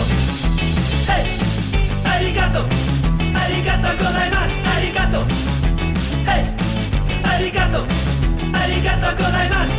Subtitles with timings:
[0.00, 0.04] arigato.
[1.06, 1.24] Hey,
[2.04, 2.62] arigato.
[3.34, 4.56] Arigato gozaimasu.
[4.74, 5.20] Arigato.
[6.26, 6.44] Hey,
[7.24, 7.80] arigato.
[8.52, 9.74] Arigato gozaimasu.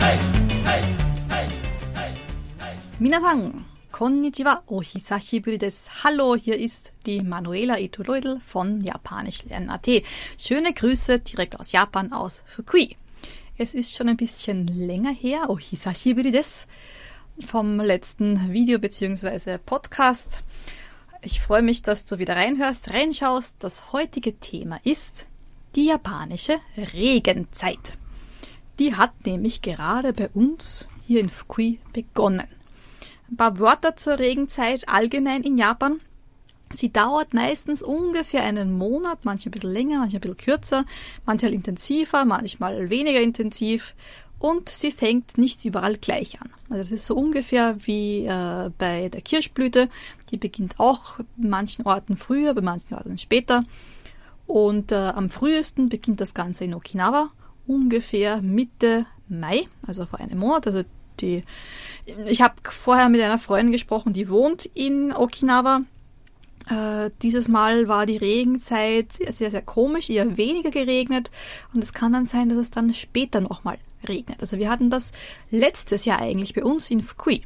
[0.00, 0.18] Hey,
[0.64, 0.82] hey,
[1.28, 1.46] hey,
[1.94, 2.10] hey,
[2.58, 2.74] hey.
[3.00, 5.90] Minasan, konnichiwa, o hisashiburi desu.
[6.04, 9.88] Hallo, hier ist die Manuela Itoloidl von Japanisch lernen.at.
[10.38, 12.96] Schöne Grüße direkt aus Japan, aus Fukui.
[13.58, 16.66] Es ist schon ein bisschen länger her, o hisashiburi desu,
[17.46, 19.58] vom letzten Video bzw.
[19.58, 20.40] Podcast.
[21.22, 23.56] Ich freue mich, dass du wieder reinhörst, reinschaust.
[23.60, 25.26] Das heutige Thema ist
[25.76, 27.98] die japanische Regenzeit.
[28.78, 32.48] Die hat nämlich gerade bei uns hier in Fukui begonnen.
[33.30, 36.00] Ein paar Wörter zur Regenzeit allgemein in Japan.
[36.70, 40.84] Sie dauert meistens ungefähr einen Monat, manchmal ein bisschen länger, manchmal ein bisschen kürzer,
[41.26, 43.94] manchmal intensiver, manchmal weniger intensiv
[44.42, 46.50] und sie fängt nicht überall gleich an.
[46.64, 49.88] Also das ist so ungefähr wie äh, bei der Kirschblüte.
[50.32, 53.62] Die beginnt auch in manchen Orten früher, bei manchen Orten später.
[54.48, 57.30] Und äh, am frühesten beginnt das Ganze in Okinawa,
[57.68, 60.66] ungefähr Mitte Mai, also vor einem Monat.
[60.66, 60.82] Also
[61.20, 61.44] die,
[62.26, 65.82] ich habe vorher mit einer Freundin gesprochen, die wohnt in Okinawa.
[66.68, 71.30] Äh, dieses Mal war die Regenzeit sehr, sehr komisch, eher weniger geregnet.
[71.72, 74.40] Und es kann dann sein, dass es dann später nochmal regnet.
[74.40, 75.12] Also wir hatten das
[75.50, 77.42] letztes Jahr eigentlich bei uns in Fukui.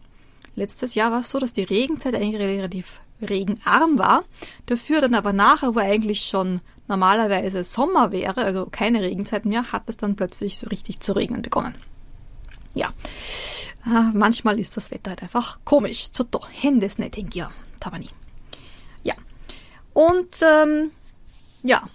[0.54, 4.24] Letztes Jahr war es so, dass die Regenzeit eigentlich relativ regenarm war.
[4.66, 9.84] Dafür dann aber nachher, wo eigentlich schon normalerweise Sommer wäre, also keine Regenzeit mehr, hat
[9.86, 11.74] es dann plötzlich so richtig zu regnen begonnen.
[12.74, 12.88] Ja,
[13.86, 16.12] äh, manchmal ist das Wetter halt einfach komisch.
[16.12, 17.46] Zotto, Hendes ne Tenkio,
[17.80, 18.08] Tabani.
[19.02, 19.14] Ja,
[19.94, 20.90] und ähm,
[21.62, 21.88] ja,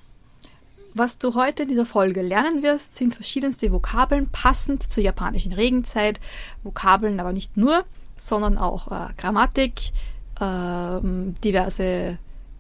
[0.93, 6.19] was du heute in dieser Folge lernen wirst, sind verschiedenste Vokabeln passend zur japanischen Regenzeit.
[6.63, 9.91] Vokabeln aber nicht nur, sondern auch äh, Grammatik,
[10.39, 10.99] äh,
[11.43, 12.17] diverse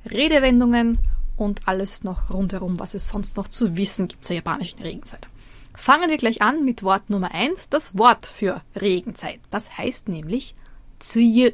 [0.09, 0.99] Redewendungen
[1.37, 5.27] und alles noch rundherum, was es sonst noch zu wissen gibt zur japanischen Regenzeit.
[5.75, 9.39] Fangen wir gleich an mit Wort Nummer eins, das Wort für Regenzeit.
[9.49, 10.53] Das heißt nämlich
[10.99, 11.51] Tsuyu.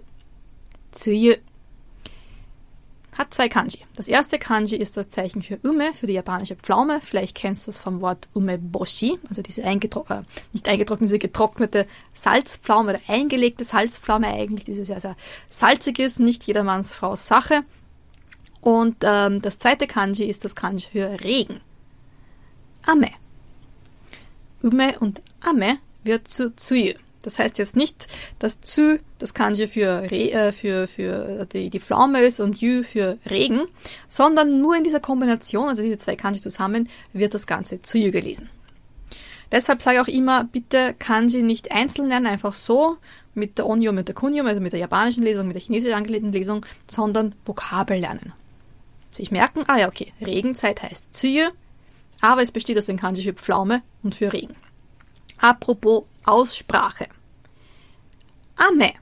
[0.92, 1.36] Tsuyu
[3.18, 3.80] hat zwei Kanji.
[3.96, 7.00] Das erste Kanji ist das Zeichen für Ume, für die japanische Pflaume.
[7.02, 10.22] Vielleicht kennst du es vom Wort Umeboshi, also diese eingetro äh,
[10.54, 15.16] nicht eingetrocknete, diese getrocknete Salzpflaume oder eingelegte Salzpflaume eigentlich, die sehr, sehr
[15.50, 17.64] salzig ist, nicht jedermanns Frau's Sache.
[18.62, 21.62] Und ähm, das zweite Kanji ist das Kanji für Regen.
[22.86, 23.10] Ame.
[24.62, 26.94] Ume und Ame wird zu Tsuyu.
[27.28, 28.08] Das heißt jetzt nicht,
[28.40, 32.84] dass Zu das Kanji für, Re, äh, für, für die, die Pflaume ist und Yu
[32.84, 33.64] für Regen,
[34.08, 38.50] sondern nur in dieser Kombination, also diese zwei Kanji zusammen, wird das Ganze Tsuyu gelesen.
[39.52, 42.96] Deshalb sage ich auch immer, bitte Kanji nicht einzeln lernen, einfach so,
[43.34, 46.32] mit der Onyo, mit der Kunyo, also mit der japanischen Lesung, mit der chinesisch angelehnten
[46.32, 48.32] Lesung, sondern Vokabel lernen.
[49.12, 51.50] Sich merken, ah ja, okay, Regenzeit heißt Tsuyu,
[52.22, 54.56] aber es besteht aus den Kanji für Pflaume und für Regen.
[55.40, 57.08] Apropos Aussprache.
[58.58, 58.94] Ame.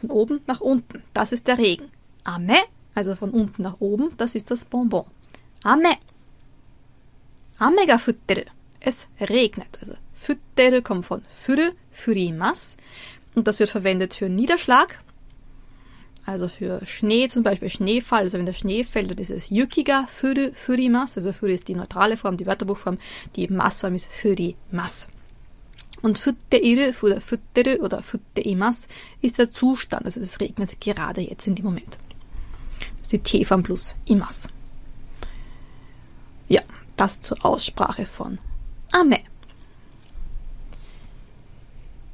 [0.00, 1.02] Von oben nach unten.
[1.14, 1.90] Das ist der Regen.
[2.24, 2.58] Ame,
[2.94, 5.04] also von unten nach oben, das ist das Bonbon.
[5.62, 5.96] Ame.
[7.58, 8.42] Ame ga futteru.
[8.80, 9.78] Es regnet.
[9.80, 12.76] Also futteru kommt von furu, furimas.
[13.34, 14.98] Und das wird verwendet für Niederschlag.
[16.26, 18.24] Also für Schnee, zum Beispiel Schneefall.
[18.24, 21.16] Also wenn der Schnee fällt, dann ist es yukiga furu, furimas.
[21.16, 22.98] Also furu ist die neutrale Form, die Wörterbuchform.
[23.36, 25.08] Die Massform ist furimas.
[26.06, 28.86] Und futteiru oder futteru oder futteimas
[29.22, 31.98] ist der Zustand, also es regnet gerade jetzt in dem Moment.
[32.78, 34.48] Das ist die T-Form plus imas.
[36.46, 36.62] Ja,
[36.96, 38.38] das zur Aussprache von
[38.92, 39.18] Ame.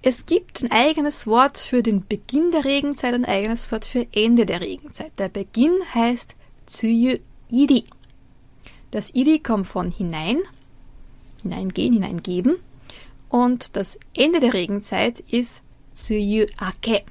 [0.00, 4.46] Es gibt ein eigenes Wort für den Beginn der Regenzeit, ein eigenes Wort für Ende
[4.46, 5.12] der Regenzeit.
[5.18, 6.34] Der Beginn heißt
[7.50, 7.84] Iri.
[8.90, 10.38] Das Iri kommt von hinein,
[11.42, 12.56] hineingehen, hineingeben
[13.32, 15.62] und das Ende der Regenzeit ist
[15.94, 17.02] Tsuyu Ake.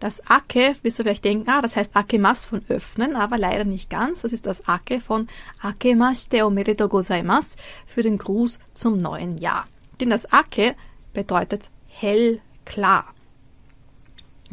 [0.00, 3.90] Das Ake, wirst du vielleicht denken, ah, das heißt Akemas von öffnen, aber leider nicht
[3.90, 4.22] ganz.
[4.22, 5.26] Das ist das Ake von
[5.60, 9.66] Akemashite omedetou gozaimasu für den Gruß zum neuen Jahr.
[10.00, 10.76] Denn das Ake
[11.12, 13.12] bedeutet hell, klar.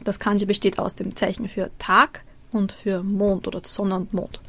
[0.03, 4.41] Das Kanji besteht aus dem Zeichen für Tag und für Mond oder Sonne und Mond.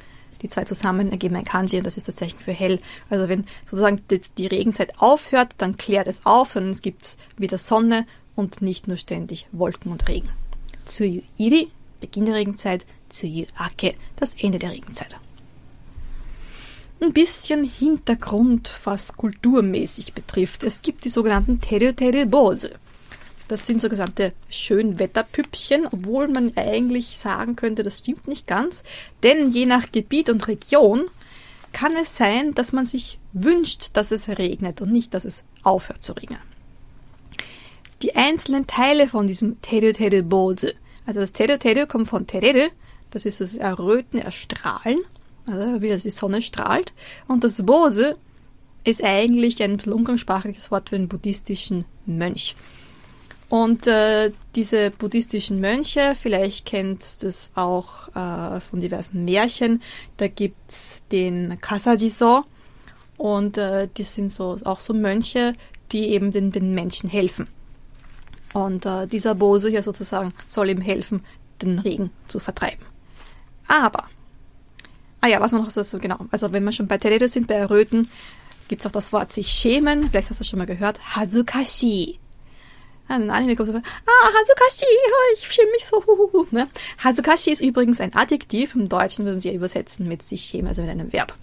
[0.42, 2.80] Die zwei zusammen ergeben ein Kanji und das ist das Zeichen für hell.
[3.08, 7.58] Also wenn sozusagen die, die Regenzeit aufhört, dann klärt es auf, sondern es gibt wieder
[7.58, 10.28] Sonne und nicht nur ständig Wolken und Regen.
[10.86, 11.68] Tsuyu Iri,
[12.00, 15.16] Beginn der Regenzeit, Tsuyu Ake, das Ende der Regenzeit.
[17.00, 20.62] Ein bisschen Hintergrund, was kulturmäßig betrifft.
[20.62, 22.72] Es gibt die sogenannten Teru Teru Bose.
[23.52, 28.82] Das sind sogenannte Schönwetterpüppchen, obwohl man eigentlich sagen könnte, das stimmt nicht ganz.
[29.22, 31.02] Denn je nach Gebiet und Region
[31.74, 36.02] kann es sein, dass man sich wünscht, dass es regnet und nicht, dass es aufhört
[36.02, 36.38] zu regnen.
[38.00, 40.72] Die einzelnen Teile von diesem Teru Teru Bose,
[41.04, 42.70] also das Teru Teru kommt von Tereru,
[43.10, 45.00] das ist das Erröten, Erstrahlen,
[45.44, 46.94] also wie das die Sonne strahlt.
[47.28, 48.16] Und das Bose
[48.84, 52.56] ist eigentlich ein umgangssprachliches Wort für den buddhistischen Mönch.
[53.52, 59.82] Und äh, diese buddhistischen Mönche, vielleicht kennt das auch äh, von diversen Märchen,
[60.16, 62.44] da gibt's den Kasajiso
[63.18, 65.52] und äh, die sind so auch so Mönche,
[65.92, 67.46] die eben den, den Menschen helfen.
[68.54, 71.22] Und äh, dieser Bose hier sozusagen soll ihm helfen,
[71.60, 72.86] den Regen zu vertreiben.
[73.68, 74.06] Aber,
[75.20, 77.56] ah ja, was man noch so, genau, also wenn wir schon bei Terere sind, bei
[77.56, 78.08] Erröten,
[78.68, 82.18] gibt's auch das Wort sich schämen, vielleicht hast du das schon mal gehört, Hazukashi.
[83.12, 86.46] Ein Anime kommt so, ah, Hazukashi, oh, ich schäme mich so.
[86.50, 86.66] Ne?
[87.04, 90.80] Hazukashi ist übrigens ein Adjektiv, im Deutschen würden sie ja übersetzen mit sich schämen, also
[90.80, 91.34] mit einem Verb.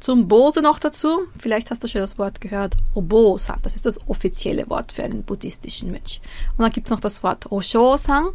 [0.00, 4.00] Zum Bose noch dazu, vielleicht hast du schon das Wort gehört, Obo-san, das ist das
[4.08, 6.20] offizielle Wort für einen buddhistischen Mönch.
[6.56, 8.30] Und dann gibt es noch das Wort Osho-san,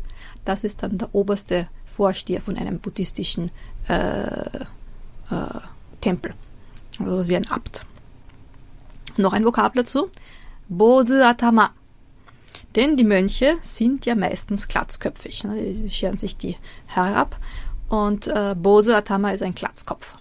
[0.45, 3.51] das ist dann der oberste Vorsteher von einem buddhistischen
[3.89, 5.59] äh, äh,
[5.99, 6.33] Tempel.
[6.99, 7.85] Also sowas wie ein Abt.
[9.17, 10.09] Noch ein Vokabel dazu,
[10.69, 11.71] Bose Atama.
[12.75, 15.43] Denn die Mönche sind ja meistens glatzköpfig.
[15.43, 15.73] Ne?
[15.73, 16.57] Die scheren sich die
[16.87, 17.37] Haare ab.
[17.89, 20.15] Und äh, Bose Atama ist ein Glatzkopf.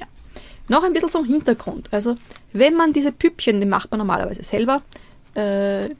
[0.00, 0.06] Ja.
[0.68, 1.88] Noch ein bisschen zum Hintergrund.
[1.92, 2.16] Also,
[2.52, 4.82] wenn man diese Püppchen, die macht man normalerweise selber,
[5.34, 5.90] äh,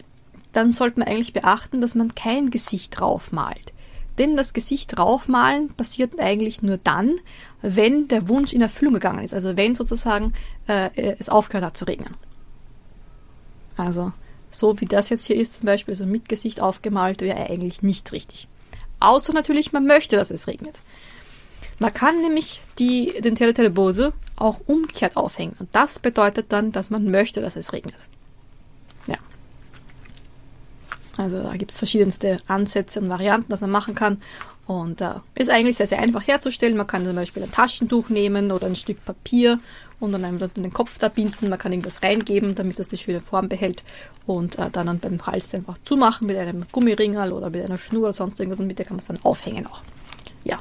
[0.53, 3.75] dann sollte man eigentlich beachten, dass man kein Gesicht draufmalt.
[4.17, 7.17] Denn das Gesicht draufmalen passiert eigentlich nur dann,
[7.61, 9.35] wenn der Wunsch in Erfüllung gegangen ist.
[9.35, 10.33] Also wenn sozusagen
[10.67, 10.88] äh,
[11.19, 12.15] es aufgehört hat zu regnen.
[13.77, 14.12] Also
[14.58, 18.12] so wie das jetzt hier ist, zum Beispiel so mit Gesicht aufgemalt, wäre eigentlich nicht
[18.12, 18.49] richtig.
[19.00, 20.81] Außer natürlich, man möchte, dass es regnet.
[21.79, 25.56] Man kann nämlich die, den Teletelebose auch umgekehrt aufhängen.
[25.58, 27.97] Und das bedeutet dann, dass man möchte, dass es regnet.
[29.06, 29.17] Ja.
[31.19, 34.23] Also da gibt es verschiedenste Ansätze und Varianten, dass man machen kann.
[34.66, 36.76] Und äh, ist eigentlich sehr, sehr einfach herzustellen.
[36.76, 39.60] Man kann zum Beispiel ein Taschentuch nehmen oder ein Stück Papier
[40.00, 41.48] und dann einfach den Kopf da binden.
[41.48, 43.84] Man kann irgendwas reingeben, damit das die schöne Form behält
[44.26, 48.12] und äh, dann beim Hals einfach zumachen mit einem Gummiringel oder mit einer Schnur oder
[48.12, 49.82] sonst irgendwas und mit der kann man es dann aufhängen auch.
[50.44, 50.58] Ja,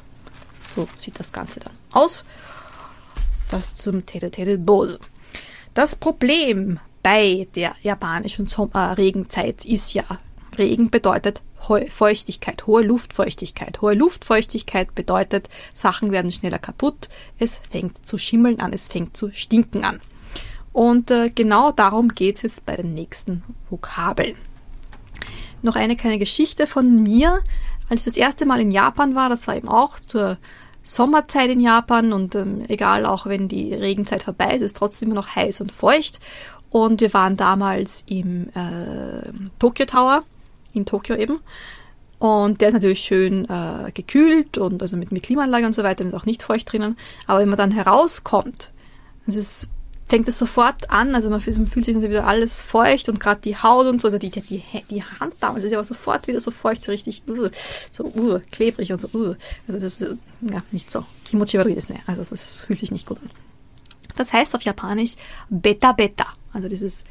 [0.64, 2.24] so sieht das Ganze dann aus.
[3.50, 5.00] Das zum Tere Tere Bose.
[5.74, 10.06] Das Problem bei der japanischen Som äh, Regenzeit ist ja,
[10.58, 11.42] Regen bedeutet
[11.90, 13.82] Feuchtigkeit, hohe Luftfeuchtigkeit.
[13.82, 17.10] Hohe Luftfeuchtigkeit bedeutet, Sachen werden schneller kaputt,
[17.40, 20.00] es fängt zu schimmeln an, es fängt zu stinken an.
[20.74, 24.36] Und äh, genau darum geht es jetzt bei den nächsten Vokabeln.
[25.62, 27.40] Noch eine kleine Geschichte von mir.
[27.90, 30.38] Als ich das erste Mal in Japan war, das war eben auch zur
[30.84, 35.10] Sommerzeit in Japan und ähm, egal, auch wenn die Regenzeit vorbei ist, ist es trotzdem
[35.10, 36.20] immer noch heiß und feucht.
[36.70, 40.24] Und wir waren damals im äh, Tokyo Tower
[40.76, 41.40] in Tokio eben.
[42.20, 46.06] Und der ist natürlich schön äh, gekühlt und also mit, mit Klimaanlage und so weiter,
[46.06, 46.98] ist auch nicht feucht drinnen.
[47.28, 48.72] Aber wenn man dann herauskommt,
[49.28, 49.68] es ist,
[50.08, 53.58] fängt es sofort an, also man, fühlt sich natürlich wieder alles feucht und gerade die
[53.58, 56.84] Haut und so, also die, die, die Hand damals ist ja sofort wieder so feucht,
[56.84, 57.50] so richtig, uh,
[57.92, 59.36] so uh, klebrig und so, uh.
[59.68, 61.04] Also das ist ja nicht so.
[61.26, 62.00] Kimochi waru ne.
[62.08, 63.30] Also das fühlt sich nicht gut an.
[64.16, 65.16] Das heißt auf Japanisch
[65.50, 66.28] Beta Beta.
[66.54, 67.04] Also dieses,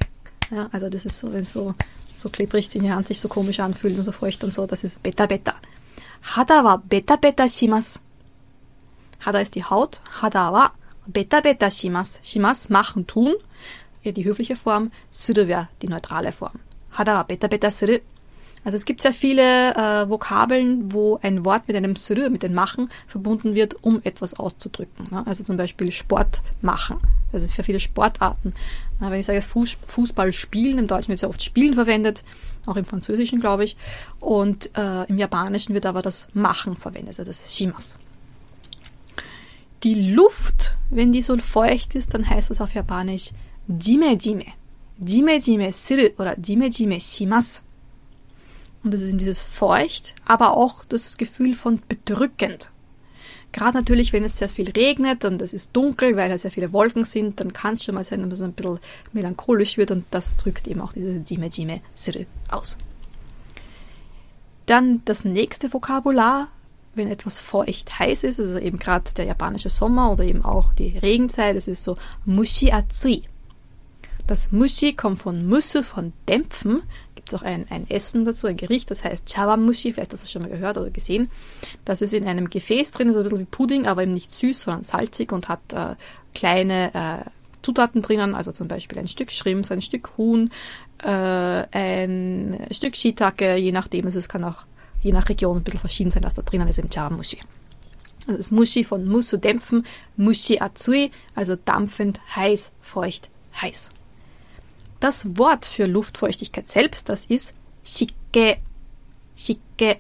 [0.51, 1.75] ja, also das ist so, wenn so
[2.15, 5.03] so klebrig die Hand sich so komisch anfühlt und so feucht und so, das ist
[5.03, 5.55] Beta Beta.
[6.23, 8.01] Hada wa Beta Beta shimasu.
[9.21, 10.73] Hada ist die Haut, Hada wa
[11.07, 12.21] Beta Beta shimasu.
[12.23, 13.35] Shimasu machen, tun,
[14.03, 16.61] ja, die höfliche Form, suru wäre die neutrale Form.
[16.93, 17.99] Hada wa Beta Beta suru.
[18.65, 22.55] Also es gibt sehr viele äh, Vokabeln, wo ein Wort mit einem Suru, mit dem
[22.55, 25.07] Machen, verbunden wird, um etwas auszudrücken.
[25.11, 25.23] Ne?
[25.27, 26.99] Also zum Beispiel Sport machen.
[27.31, 28.55] Das ist für viele Sportarten.
[29.01, 32.25] Wenn ich sage Fuß, Fußball spielen, im Deutschen wird sehr oft spielen verwendet,
[32.67, 33.77] auch im Französischen, glaube ich.
[34.21, 37.99] Und äh, im Japanischen wird aber das Machen verwendet, also das Shimas.
[39.83, 43.33] Die Luft, wenn die so feucht ist, dann heißt das auf Japanisch
[43.69, 44.47] Jime Jime.
[44.99, 47.61] Jime Jime suru oder Jime Jime shimasu.
[48.83, 52.71] Und das ist eben dieses feucht, aber auch das Gefühl von bedrückend.
[53.55, 56.73] Gerade natürlich, wenn es sehr viel regnet und es ist dunkel, weil da sehr viele
[56.73, 58.81] Wolken sind, dann kann es schon mal sein, dass es ein bisschen
[59.13, 62.77] melancholisch wird und das drückt eben auch diese Jime Jime Suru aus.
[64.67, 66.49] Dann das nächste Vokabular,
[66.97, 70.99] wenn etwas feucht heiß ist, also eben gerade der japanische Sommer oder eben auch die
[70.99, 73.23] Regenzeit, das ist so Mushi Atsui.
[74.27, 76.83] Das Mushi kommt von Musu, von Dämpfen.
[77.25, 80.25] Gibt es auch ein, ein Essen dazu, ein Gericht, das heißt Chawamushi, vielleicht hast du
[80.25, 81.31] das schon mal gehört oder gesehen.
[81.87, 84.61] Das ist in einem Gefäß drin, ist ein bisschen wie Pudding, aber eben nicht süß,
[84.61, 85.95] sondern salzig und hat äh,
[86.35, 87.31] kleine äh,
[87.63, 90.51] Zutaten drinnen, also zum Beispiel ein Stück Shrimps, ein Stück Huhn,
[91.03, 94.67] äh, ein Stück Shiitake, je nachdem, also es kann auch
[95.01, 97.39] je nach Region ein bisschen verschieden sein, was da drinnen ist im Chawamushi.
[98.27, 103.91] Also das Mushi von Musu dämpfen, Mushi Atsui, also dampfend, heiß, feucht, heiß.
[105.01, 108.59] Das Wort für Luftfeuchtigkeit selbst, das ist Shike.
[109.37, 109.99] Shike.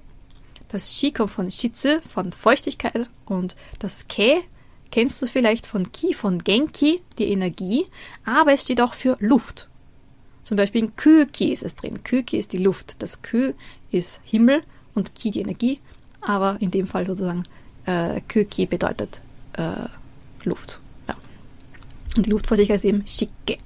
[0.68, 4.42] Das Shi kommt von Shitsu, von Feuchtigkeit und das Ke
[4.90, 7.86] kennst du vielleicht von Ki, von Genki, die Energie,
[8.24, 9.68] aber es steht auch für Luft.
[10.44, 12.04] Zum Beispiel in Küki ist es drin.
[12.04, 13.02] Küki ist die Luft.
[13.02, 13.54] Das Kü
[13.90, 14.62] ist Himmel
[14.94, 15.80] und Ki die Energie,
[16.20, 17.44] aber in dem Fall sozusagen
[17.86, 19.20] äh, Köki bedeutet
[19.54, 19.88] äh,
[20.44, 20.80] Luft.
[21.08, 21.16] Ja.
[22.16, 23.58] Und die Luftfeuchtigkeit ist eben Shike.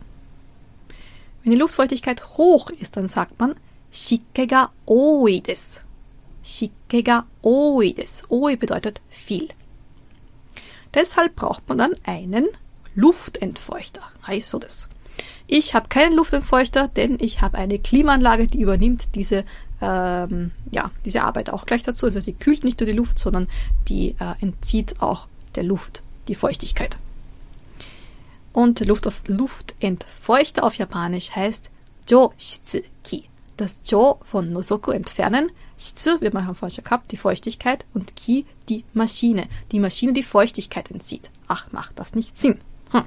[1.49, 3.55] Wenn die Luftfeuchtigkeit hoch ist, dann sagt man
[3.90, 5.43] Shike ga oi.
[6.45, 9.49] Shike ga oi bedeutet viel.
[10.93, 12.49] Deshalb braucht man dann einen
[12.95, 14.02] Luftentfeuchter.
[14.26, 14.90] Heißt so das.
[15.47, 19.47] Ich habe keinen Luftentfeuchter, denn ich habe eine Klimaanlage, die übernimmt diese
[19.81, 22.05] ähm, ja, diese Arbeit auch gleich dazu.
[22.05, 23.49] Also sie kühlt nicht nur die Luft, sondern
[23.88, 26.99] die äh, entzieht auch der Luft die Feuchtigkeit.
[28.59, 31.71] Und Luft auf Luftentfeuchter auf Japanisch heißt
[32.09, 33.31] Jo Shitsuki.
[33.57, 35.53] Das Jo von Nosoku entfernen.
[35.79, 39.47] Shitsu, wir haben vorher schon gehabt, die Feuchtigkeit und Ki die Maschine.
[39.71, 41.31] Die Maschine, die Feuchtigkeit entzieht.
[41.47, 42.59] Ach, macht das nicht Sinn.
[42.91, 43.05] Hm.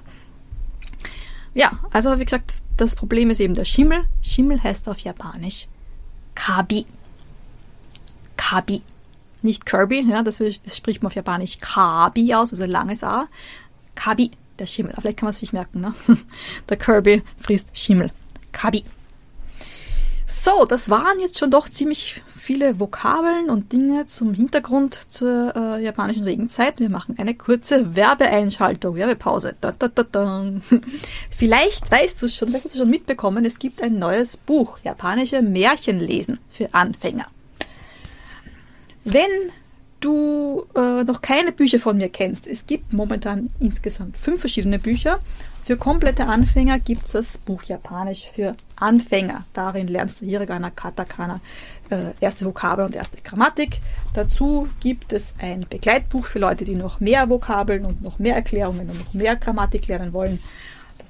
[1.53, 4.05] Ja, also wie gesagt, das Problem ist eben der Schimmel.
[4.22, 5.67] Schimmel heißt auf Japanisch
[6.34, 6.86] Kabi.
[8.38, 8.84] Kabi.
[9.41, 13.27] Nicht Kirby, ja, das, das spricht man auf Japanisch Kabi aus, also langes A.
[13.96, 14.93] Kabi, der Schimmel.
[15.00, 15.93] Vielleicht kann man es sich merken, ne?
[16.70, 18.12] Der Kirby frisst Schimmel.
[18.51, 18.84] Kabi.
[20.25, 25.84] So, das waren jetzt schon doch ziemlich viele Vokabeln und Dinge zum Hintergrund zur äh,
[25.84, 26.79] japanischen Regenzeit.
[26.79, 29.55] Wir machen eine kurze Werbeeinschaltung, Werbepause.
[29.60, 30.46] Da, da, da.
[31.29, 35.41] Vielleicht weißt du schon, vielleicht hast du schon mitbekommen, es gibt ein neues Buch, japanische
[35.41, 37.27] Märchenlesen für Anfänger.
[39.03, 39.51] Wenn
[40.01, 45.20] du äh, noch keine Bücher von mir kennst, es gibt momentan insgesamt fünf verschiedene Bücher
[45.63, 49.46] für komplette Anfänger gibt es das Buch Japanisch für Anfänger.
[49.53, 51.39] Darin lernst du Hiragana, Katakana,
[51.89, 53.77] äh, erste Vokabeln und erste Grammatik.
[54.15, 58.89] Dazu gibt es ein Begleitbuch für Leute, die noch mehr Vokabeln und noch mehr Erklärungen
[58.89, 60.39] und noch mehr Grammatik lernen wollen.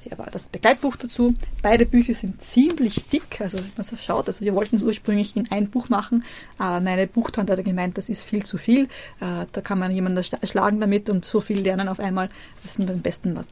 [0.04, 1.36] Hier war das Begleitbuch dazu.
[1.62, 5.36] Beide Bücher sind ziemlich dick, also wenn man so schaut, also wir wollten es ursprünglich
[5.36, 6.24] in ein Buch machen,
[6.58, 8.86] aber meine Buchtante hat gemeint, das ist viel zu viel.
[9.20, 12.30] Äh, da kann man jemanden erschlagen damit und so viel lernen auf einmal.
[12.64, 13.48] Das ist am besten, was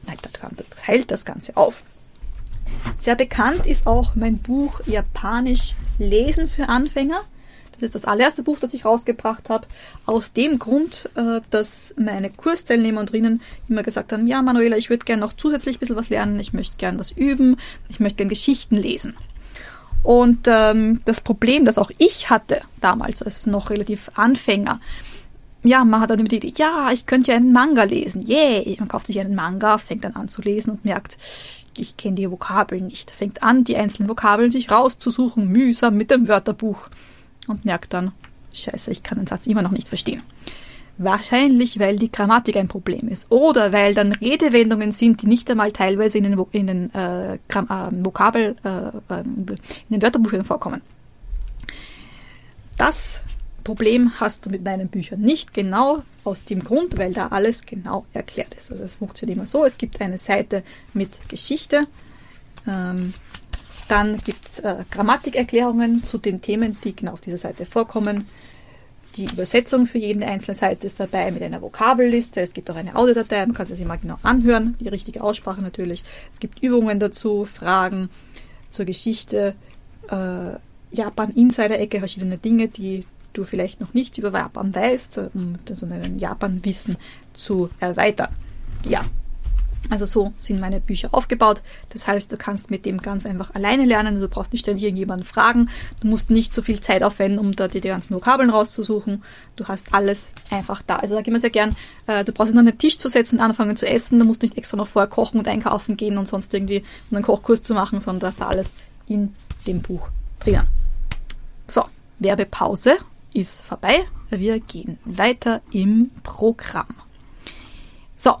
[0.84, 1.82] teilt das Ganze auf.
[2.98, 7.20] Sehr bekannt ist auch mein Buch Japanisch Lesen für Anfänger.
[7.80, 9.66] Das ist das allererste Buch, das ich rausgebracht habe.
[10.06, 14.90] Aus dem Grund, äh, dass meine Kursteilnehmer und drinnen immer gesagt haben, ja Manuela, ich
[14.90, 17.56] würde gerne noch zusätzlich ein bisschen was lernen, ich möchte gerne was üben,
[17.88, 19.14] ich möchte gerne Geschichten lesen.
[20.02, 24.80] Und ähm, das Problem, das auch ich hatte damals, als noch relativ Anfänger,
[25.62, 28.22] ja, man hat dann immer die Idee, ja, ich könnte ja einen Manga lesen.
[28.22, 28.76] Yay!
[28.78, 31.18] Man kauft sich einen Manga, fängt dann an zu lesen und merkt,
[31.76, 33.10] ich kenne die Vokabeln nicht.
[33.10, 36.88] Fängt an, die einzelnen Vokabeln sich rauszusuchen, mühsam mit dem Wörterbuch
[37.50, 38.12] und merkt dann,
[38.52, 40.22] scheiße, ich kann den Satz immer noch nicht verstehen.
[40.98, 43.30] Wahrscheinlich, weil die Grammatik ein Problem ist.
[43.30, 47.38] Oder weil dann Redewendungen sind, die nicht einmal teilweise in den, in den äh, äh,
[47.48, 49.56] Vokabel, äh, äh, in
[49.88, 50.82] den Wörterbüchern vorkommen.
[52.76, 53.22] Das
[53.64, 58.04] Problem hast du mit meinen Büchern nicht genau aus dem Grund, weil da alles genau
[58.12, 58.70] erklärt ist.
[58.70, 61.86] Also es funktioniert immer so, es gibt eine Seite mit Geschichte,
[62.66, 63.14] ähm,
[63.90, 68.26] dann gibt es äh, Grammatikerklärungen zu den Themen, die genau auf dieser Seite vorkommen.
[69.16, 72.40] Die Übersetzung für jede einzelne Seite ist dabei mit einer Vokabelliste.
[72.40, 76.04] Es gibt auch eine Audiodatei, man kann sich mal genau anhören, die richtige Aussprache natürlich.
[76.32, 78.08] Es gibt Übungen dazu, Fragen
[78.68, 79.54] zur Geschichte,
[80.08, 80.52] äh,
[80.92, 86.96] Japan-Insider-Ecke, verschiedene Dinge, die du vielleicht noch nicht über Japan weißt, um so ein Japan-Wissen
[87.32, 88.28] zu erweitern.
[88.88, 89.02] Ja,
[89.88, 91.62] also so sind meine Bücher aufgebaut.
[91.88, 94.20] Das heißt, du kannst mit dem ganz einfach alleine lernen.
[94.20, 95.70] Du brauchst nicht ständig irgendjemanden fragen.
[96.00, 99.22] Du musst nicht so viel Zeit aufwenden, um da die, die ganzen Vokabeln rauszusuchen.
[99.56, 100.96] Du hast alles einfach da.
[100.96, 101.74] Also sage ich immer sehr gern,
[102.06, 104.18] äh, du brauchst nur einen Tisch zu setzen und anfangen zu essen.
[104.18, 107.62] Du musst nicht extra noch vorher kochen und einkaufen gehen und sonst irgendwie einen Kochkurs
[107.62, 108.74] zu machen, sondern du hast da alles
[109.06, 109.32] in
[109.66, 110.08] dem Buch
[110.40, 110.68] drinnen.
[111.66, 111.84] So,
[112.18, 112.98] Werbepause
[113.32, 114.04] ist vorbei.
[114.30, 116.88] Wir gehen weiter im Programm.
[118.16, 118.36] So,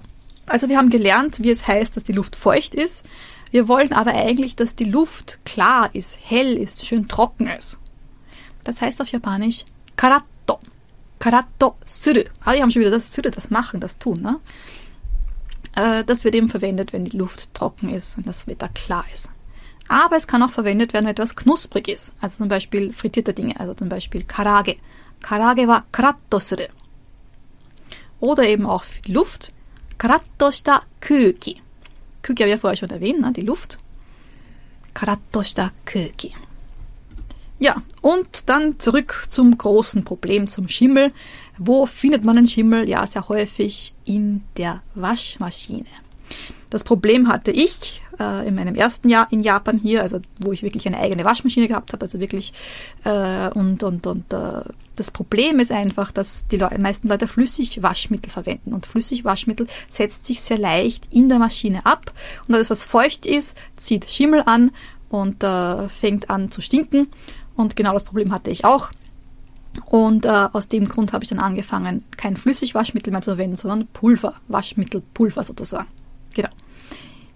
[0.50, 3.04] also wir haben gelernt, wie es heißt, dass die Luft feucht ist.
[3.50, 7.78] Wir wollen aber eigentlich, dass die Luft klar ist, hell ist, schön trocken ist.
[8.64, 9.64] Das heißt auf Japanisch
[9.96, 10.58] karatto.
[11.18, 12.22] Karatto suru.
[12.40, 14.20] Aber wir haben schon wieder das suru, das machen, das tun.
[14.20, 14.40] Ne?
[15.76, 19.30] Äh, das wird eben verwendet, wenn die Luft trocken ist und das Wetter klar ist.
[19.88, 22.12] Aber es kann auch verwendet werden, wenn etwas knusprig ist.
[22.20, 24.76] Also zum Beispiel frittierte Dinge, also zum Beispiel Karage.
[25.20, 26.64] Karage wa karatto suru.
[28.20, 29.52] Oder eben auch für die Luft.
[30.00, 31.60] Karatto shita kuki.
[32.24, 33.32] Kuki habe ich ja vorher schon erwähnt, ne?
[33.34, 33.78] die Luft.
[34.94, 36.32] Karatto shita kuki.
[37.58, 41.12] Ja, und dann zurück zum großen Problem, zum Schimmel.
[41.58, 42.88] Wo findet man den Schimmel?
[42.88, 45.84] Ja, sehr häufig in der Waschmaschine.
[46.70, 50.62] Das Problem hatte ich äh, in meinem ersten Jahr in Japan hier, also wo ich
[50.62, 52.54] wirklich eine eigene Waschmaschine gehabt habe, also wirklich
[53.04, 54.62] äh, und und und äh,
[55.00, 60.42] das Problem ist einfach, dass die Le meisten Leute Flüssigwaschmittel verwenden und Flüssigwaschmittel setzt sich
[60.42, 62.12] sehr leicht in der Maschine ab
[62.46, 64.72] und alles was feucht ist, zieht Schimmel an
[65.08, 67.08] und äh, fängt an zu stinken
[67.56, 68.90] und genau das Problem hatte ich auch.
[69.86, 73.86] Und äh, aus dem Grund habe ich dann angefangen, kein Flüssigwaschmittel mehr zu verwenden, sondern
[73.86, 75.88] Pulver, Waschmittelpulver sozusagen.
[76.34, 76.50] Genau.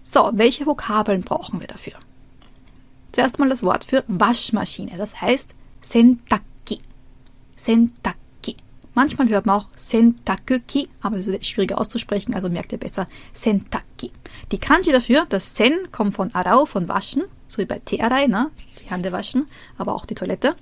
[0.03, 1.95] So, welche Vokabeln brauchen wir dafür?
[3.13, 6.54] Zuerst mal das Wort für Waschmaschine, das heißt Sentaki.
[7.57, 8.57] Sentaki.
[8.95, 14.13] Manchmal hört man auch Sentakuki, aber das ist schwieriger auszusprechen, also merkt ihr besser Sentaki.
[14.53, 18.51] Die Kanji dafür, das Sen kommt von Arau, von Waschen, so wie bei Tearai, ne?
[18.81, 19.47] die Hände waschen,
[19.79, 20.55] aber auch die Toilette.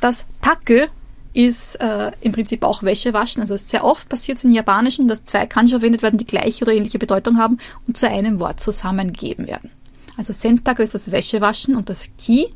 [0.00, 0.86] Das Taku
[1.32, 3.40] ist äh, im Prinzip auch Wäsche waschen.
[3.40, 6.72] Also sehr oft passiert es in Japanischen, dass zwei Kanji verwendet werden, die gleiche oder
[6.72, 9.70] ähnliche Bedeutung haben und zu einem Wort zusammengegeben werden.
[10.16, 12.52] Also Sentaku ist das Wäschewaschen und das Ki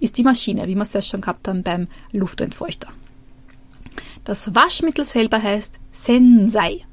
[0.00, 2.88] ist die Maschine, wie wir es ja schon gehabt haben beim Luftentfeuchter.
[4.24, 6.84] Das Waschmittel selber heißt Sensei.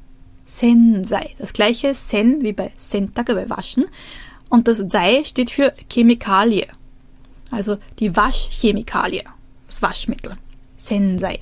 [0.46, 1.36] Sensei.
[1.38, 3.86] Das gleiche Sen wie bei Sentaku bei Waschen.
[4.50, 6.68] Und das Sei steht für Chemikalie.
[7.52, 9.24] Also die Waschchemikalie.
[9.68, 10.34] Das Waschmittel.
[10.78, 11.40] Sensei.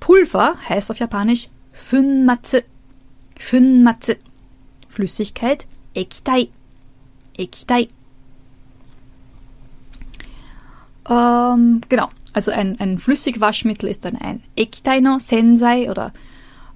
[0.00, 2.58] Pulver heißt auf Japanisch Funmatsu.
[3.38, 4.14] Funmatsu.
[4.88, 6.48] Flüssigkeit Ekitai.
[7.36, 7.88] Ekitai.
[11.08, 12.10] Ähm, genau.
[12.34, 16.12] Also ein, ein Flüssigwaschmittel ist dann ein Ekitai no Sensei oder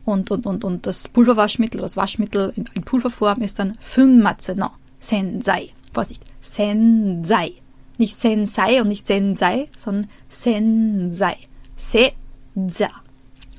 [0.04, 4.70] und, und, und, und das Pulverwaschmittel, das Waschmittel in, in Pulverform ist dann Funmatsu no
[4.98, 5.70] Sensei.
[5.92, 7.52] Vorsicht, Sensei.
[7.98, 11.36] Nicht Sensei und nicht Sensei, sondern Sensei.
[11.76, 12.90] Se-za.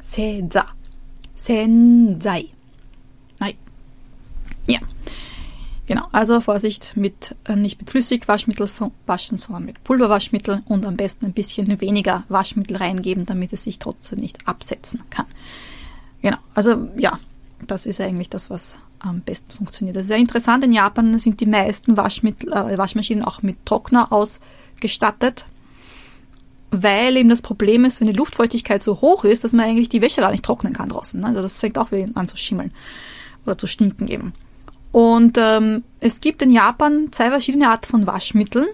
[0.02, 0.66] Se-za.
[1.36, 2.46] Sensei.
[3.40, 3.54] Nein.
[4.68, 4.80] Ja.
[5.90, 8.70] Genau, also Vorsicht mit, äh, nicht mit Flüssigwaschmittel
[9.08, 13.80] waschen, sondern mit Pulverwaschmittel und am besten ein bisschen weniger Waschmittel reingeben, damit es sich
[13.80, 15.26] trotzdem nicht absetzen kann.
[16.22, 17.18] Genau, also ja,
[17.66, 19.96] das ist eigentlich das, was am besten funktioniert.
[19.96, 20.64] Das ist sehr interessant.
[20.64, 25.48] In Japan sind die meisten Waschmittel, äh, Waschmaschinen auch mit Trockner ausgestattet,
[26.70, 30.04] weil eben das Problem ist, wenn die Luftfeuchtigkeit so hoch ist, dass man eigentlich die
[30.04, 31.26] Wäsche gar nicht trocknen kann draußen.
[31.26, 32.74] Also das fängt auch wieder an zu schimmeln
[33.44, 34.34] oder zu stinken eben.
[34.92, 38.68] Und ähm, es gibt in Japan zwei verschiedene Arten von Waschmitteln.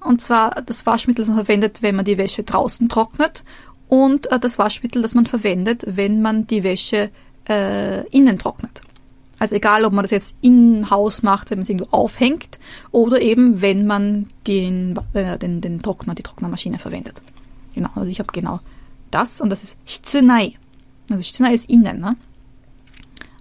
[0.00, 3.42] Und zwar das Waschmittel, das man verwendet, wenn man die Wäsche draußen trocknet
[3.88, 7.10] und äh, das Waschmittel, das man verwendet, wenn man die Wäsche
[7.48, 8.82] äh, innen trocknet.
[9.38, 12.58] Also egal, ob man das jetzt im Haus macht, wenn man es irgendwo aufhängt,
[12.90, 17.20] oder eben, wenn man den, äh, den, den Trockner, die Trocknermaschine verwendet.
[17.74, 18.60] Genau, also ich habe genau
[19.10, 20.54] das und das ist Shitsunai.
[21.10, 22.16] Also Shitsunai ist innen, ne?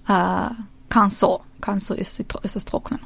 [0.07, 0.49] Äh,
[0.95, 1.41] Kanso.
[1.59, 3.01] Kanso ist, ist das Trocknen.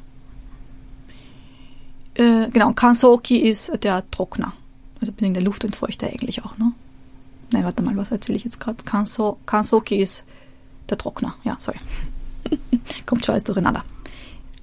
[2.13, 4.53] Äh, genau, Kansoki ist der Trockner.
[5.01, 6.71] Also bin der Luftentfeuchter eigentlich auch, ne?
[7.51, 8.83] Nein, warte mal, was erzähle ich jetzt gerade?
[8.83, 10.23] Kanso, Kansoki ist
[10.87, 11.33] der Trockner.
[11.43, 11.79] Ja, sorry.
[13.07, 13.83] Kommt schon alles durcheinander.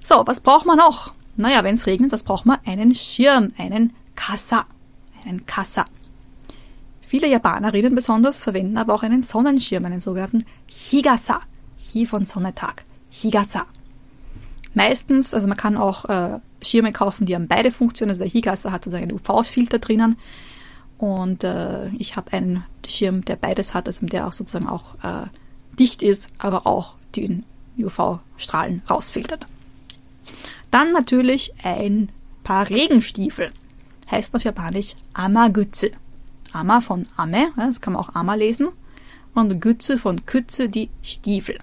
[0.01, 1.11] So, was braucht man noch?
[1.35, 2.59] Naja, wenn es regnet, was braucht man?
[2.65, 4.63] Einen Schirm, einen Kasa.
[5.25, 5.83] Einen Kasa.
[7.01, 11.41] Viele Japanerinnen besonders verwenden aber auch einen Sonnenschirm, einen sogenannten Higasa.
[11.93, 12.85] Hi von Sonnetag.
[13.23, 13.65] Higasa.
[14.73, 18.11] Meistens, also man kann auch äh, Schirme kaufen, die haben beide Funktionen.
[18.11, 20.17] Also der Higasa hat sozusagen einen UV-Filter drinnen.
[20.97, 25.27] Und äh, ich habe einen Schirm, der beides hat, also der auch sozusagen auch äh,
[25.79, 27.43] dicht ist, aber auch die
[27.77, 29.47] UV-Strahlen rausfiltert.
[30.71, 32.09] Dann natürlich ein
[32.43, 33.51] paar Regenstiefel.
[34.09, 35.87] Heißt auf Japanisch Amagutsu.
[36.53, 38.69] Ama von Ame, das kann man auch Ama lesen.
[39.33, 41.59] Und Gütze von Kütze, die Stiefel.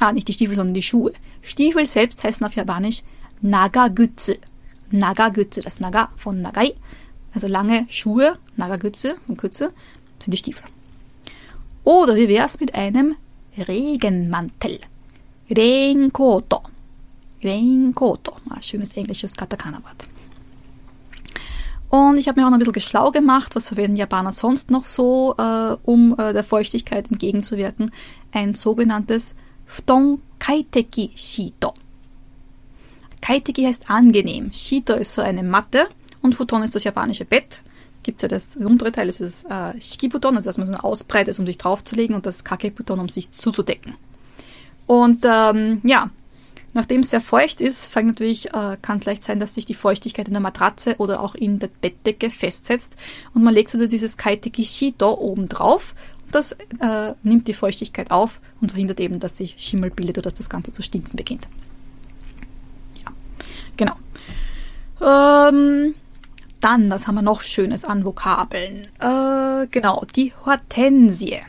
[0.00, 1.12] Ah, nicht die Stiefel, sondern die Schuhe.
[1.42, 3.02] Stiefel selbst heißen auf Japanisch
[3.40, 4.34] Nagagutsu.
[4.90, 6.74] Nagagutsu, das Naga von Nagai.
[7.34, 9.72] Also lange Schuhe, Nagagutsu und Kütze
[10.18, 10.64] sind die Stiefel.
[11.84, 13.16] Oder wie wäre es mit einem
[13.56, 14.78] Regenmantel?
[15.54, 16.62] Regenkoto.
[17.42, 18.34] Rainkoto.
[18.50, 20.08] Ein schönes englisches Katakana-Wort.
[21.90, 24.84] Und ich habe mir auch noch ein bisschen schlau gemacht, was verwenden Japaner sonst noch
[24.84, 27.90] so, äh, um äh, der Feuchtigkeit entgegenzuwirken.
[28.32, 29.34] Ein sogenanntes
[29.68, 31.74] Futon Kaiteki Shito.
[33.20, 34.52] Kaiteki heißt angenehm.
[34.52, 35.88] Shito ist so eine Matte
[36.22, 37.62] und Futon ist das japanische Bett.
[38.02, 41.46] Gibt ja das untere Teil, das ist äh, Shikibuton, also dass man so ausbreitet, um
[41.46, 43.94] sich draufzulegen und das Kakebuton, um sich zuzudecken.
[44.86, 46.10] Und ähm, ja,
[46.74, 50.28] Nachdem es sehr feucht ist, fängt natürlich, äh, kann leicht sein, dass sich die Feuchtigkeit
[50.28, 52.94] in der Matratze oder auch in der Bettdecke festsetzt.
[53.34, 55.94] Und man legt also dieses Kaiteki Shito oben drauf.
[56.30, 60.34] Das äh, nimmt die Feuchtigkeit auf und verhindert eben, dass sich Schimmel bildet oder dass
[60.34, 61.48] das Ganze zu stinken beginnt.
[63.04, 63.12] Ja,
[63.76, 63.94] genau.
[65.00, 65.94] Ähm,
[66.60, 68.88] dann, was haben wir noch Schönes an Vokabeln?
[68.98, 71.40] Äh, genau, die Hortensie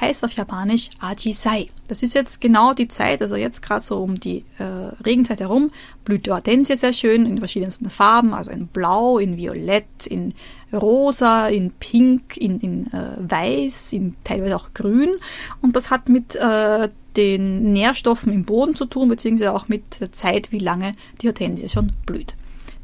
[0.00, 1.68] heißt auf Japanisch Ajisai.
[1.88, 4.64] Das ist jetzt genau die Zeit, also jetzt gerade so um die äh,
[5.04, 5.70] Regenzeit herum,
[6.04, 10.34] blüht die Hortensie sehr schön in verschiedensten Farben, also in Blau, in Violett, in
[10.72, 15.16] Rosa, in Pink, in, in äh, Weiß, in teilweise auch Grün.
[15.62, 20.12] Und das hat mit äh, den Nährstoffen im Boden zu tun, beziehungsweise auch mit der
[20.12, 22.34] Zeit, wie lange die Hortensie schon blüht.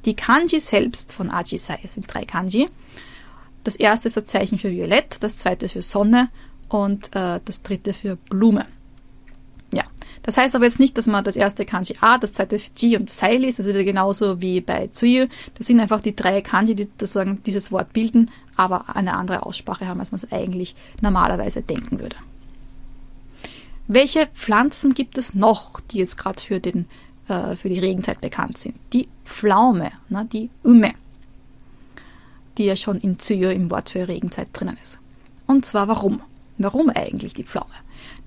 [0.05, 2.66] Die Kanji selbst von Ajisai sind drei Kanji.
[3.64, 6.29] Das erste ist das Zeichen für Violett, das zweite für Sonne
[6.72, 8.64] und äh, das dritte für Blume.
[9.74, 9.85] Ja,
[10.22, 13.11] das heißt aber jetzt nicht, dass man das erste Kanji A, das zweite Ji und
[13.11, 15.26] Sai liest, also wieder genauso wie bei Tsuyu.
[15.54, 19.87] Das sind einfach die drei Kanji, die sozusagen dieses Wort bilden, aber eine andere Aussprache
[19.87, 22.16] haben, als man es eigentlich normalerweise denken würde.
[23.87, 28.76] Welche Pflanzen gibt es noch, die jetzt gerade für, äh, für die Regenzeit bekannt sind?
[28.94, 30.92] Die Pflaume, ne, die Ume,
[32.56, 34.98] die ja schon in Tsuyu im Wort für Regenzeit drinnen ist.
[35.46, 36.22] Und zwar warum?
[36.62, 37.72] Warum eigentlich die Pflaume?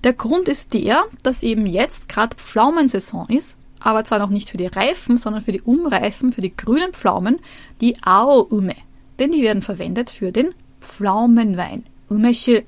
[0.03, 4.57] Der Grund ist der, dass eben jetzt gerade Pflaumensaison ist, aber zwar noch nicht für
[4.57, 7.39] die Reifen, sondern für die Umreifen, für die grünen Pflaumen,
[7.81, 8.75] die Ao-Ume.
[9.19, 10.49] Denn die werden verwendet für den
[10.81, 11.83] Pflaumenwein.
[12.09, 12.59] Ume-Shu.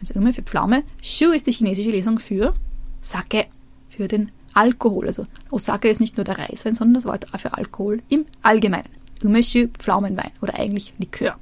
[0.00, 0.82] Also Ume für Pflaume.
[1.02, 2.54] Shu ist die chinesische Lesung für
[3.00, 3.46] Sake,
[3.88, 5.06] für den Alkohol.
[5.06, 8.88] Also Osake ist nicht nur der Reiswein, sondern das Wort für Alkohol im Allgemeinen.
[9.22, 11.38] Umeshu, Pflaumenwein oder eigentlich Likör.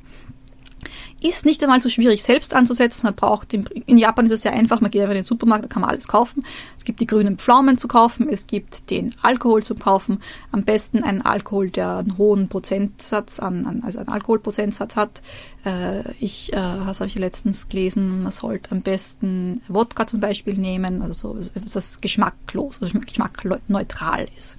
[1.22, 3.06] Ist nicht einmal so schwierig selbst anzusetzen.
[3.06, 4.80] Man braucht in, in Japan ist es sehr einfach.
[4.80, 6.44] Man geht einfach in den Supermarkt, da kann man alles kaufen.
[6.76, 8.28] Es gibt die grünen Pflaumen zu kaufen.
[8.28, 10.20] Es gibt den Alkohol zu kaufen.
[10.50, 15.22] Am besten einen Alkohol, der einen hohen Prozentsatz an, an also einen Alkoholprozentsatz hat.
[15.64, 18.24] Äh, ich, äh, habe ich letztens gelesen?
[18.24, 24.56] Man sollte am besten Wodka zum Beispiel nehmen, also so, das geschmacklos, also geschmackneutral ist.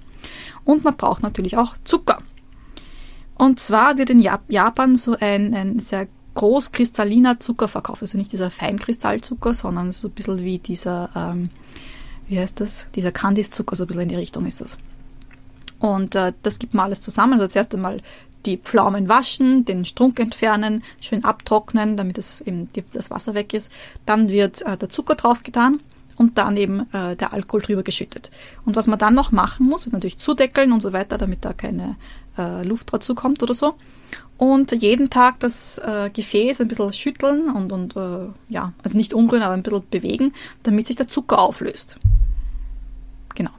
[0.64, 2.22] Und man braucht natürlich auch Zucker.
[3.36, 8.02] Und zwar wird in Japan so ein, ein sehr großkristalliner Zucker verkauft.
[8.02, 11.50] Also nicht dieser Feinkristallzucker, sondern so ein bisschen wie dieser, ähm,
[12.28, 12.88] wie heißt das?
[12.94, 14.78] Dieser Candice-Zucker, so ein bisschen in die Richtung ist das.
[15.78, 17.34] Und äh, das gibt man alles zusammen.
[17.34, 18.00] Also zuerst einmal
[18.46, 23.54] die Pflaumen waschen, den Strunk entfernen, schön abtrocknen, damit es eben die, das Wasser weg
[23.54, 23.70] ist.
[24.06, 25.80] Dann wird äh, der Zucker draufgetan
[26.16, 28.30] und dann eben äh, der Alkohol drüber geschüttet.
[28.64, 31.52] Und was man dann noch machen muss, ist natürlich zudeckeln und so weiter, damit da
[31.52, 31.96] keine
[32.36, 33.74] äh, Luft dazu kommt oder so.
[34.36, 39.14] Und jeden Tag das äh, Gefäß ein bisschen schütteln und, und äh, ja, also nicht
[39.14, 40.32] umrühren, aber ein bisschen bewegen,
[40.64, 41.96] damit sich der Zucker auflöst.
[43.36, 43.52] Genau.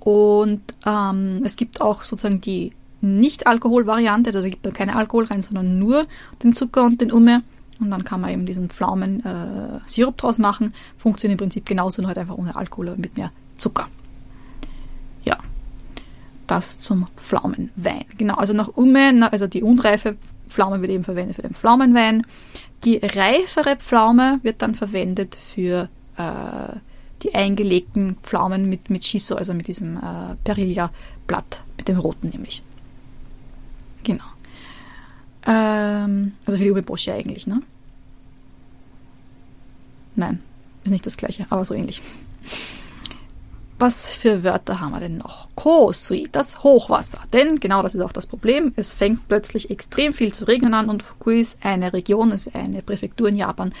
[0.00, 5.42] Und ähm, es gibt auch sozusagen die Nicht-Alkohol-Variante, also da gibt man keine Alkohol rein,
[5.42, 6.06] sondern nur
[6.42, 7.42] den Zucker und den Umme.
[7.80, 10.74] Und dann kann man eben diesen Pflaumen-Sirup äh, draus machen.
[10.96, 13.88] Funktioniert im Prinzip genauso, nur halt einfach ohne Alkohol, aber mit mehr Zucker
[16.46, 18.04] das zum Pflaumenwein.
[18.18, 20.16] Genau, also nach Ume, also die unreife
[20.48, 22.26] Pflaume wird eben verwendet für den Pflaumenwein.
[22.84, 26.76] Die reifere Pflaume wird dann verwendet für äh,
[27.22, 32.62] die eingelegten Pflaumen mit, mit Shiso, also mit diesem äh, Perilla-Blatt, mit dem roten nämlich.
[34.02, 34.24] Genau.
[35.46, 37.62] Ähm, also für die Umeboshi eigentlich, ne?
[40.16, 40.40] Nein,
[40.84, 42.02] ist nicht das gleiche, aber so ähnlich.
[43.78, 45.48] Was für Wörter haben wir denn noch?
[45.56, 47.18] Kosui, das Hochwasser.
[47.32, 48.72] Denn genau das ist auch das Problem.
[48.76, 52.82] Es fängt plötzlich extrem viel zu regnen an und Fukui ist eine Region, ist eine
[52.82, 53.74] Präfektur in Japan,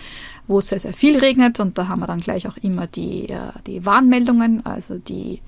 [0.48, 3.28] wo es sehr, sehr viel regnet und da haben wir dann gleich auch immer die,
[3.28, 5.40] äh, die Warnmeldungen, also die